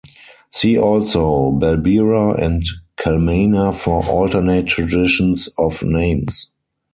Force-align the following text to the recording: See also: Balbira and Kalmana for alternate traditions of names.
See 0.49 0.79
also: 0.79 1.51
Balbira 1.51 2.35
and 2.41 2.63
Kalmana 2.97 3.71
for 3.71 4.03
alternate 4.05 4.65
traditions 4.65 5.47
of 5.59 5.83
names. 5.83 6.51